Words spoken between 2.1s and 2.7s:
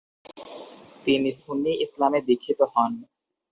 দীক্ষিত